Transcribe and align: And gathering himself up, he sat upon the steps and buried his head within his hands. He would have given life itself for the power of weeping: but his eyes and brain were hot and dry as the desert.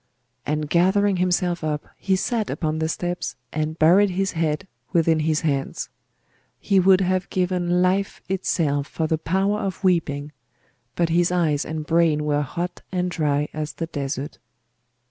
And 0.47 0.67
gathering 0.67 1.17
himself 1.17 1.63
up, 1.63 1.85
he 1.95 2.15
sat 2.15 2.49
upon 2.49 2.79
the 2.79 2.89
steps 2.89 3.35
and 3.53 3.77
buried 3.77 4.09
his 4.09 4.31
head 4.31 4.67
within 4.93 5.19
his 5.19 5.41
hands. 5.41 5.89
He 6.59 6.79
would 6.79 7.01
have 7.01 7.29
given 7.29 7.83
life 7.83 8.19
itself 8.27 8.87
for 8.87 9.05
the 9.05 9.19
power 9.19 9.59
of 9.59 9.83
weeping: 9.83 10.31
but 10.95 11.09
his 11.09 11.31
eyes 11.31 11.63
and 11.65 11.85
brain 11.85 12.23
were 12.23 12.41
hot 12.41 12.81
and 12.91 13.11
dry 13.11 13.47
as 13.53 13.73
the 13.73 13.85
desert. 13.85 14.39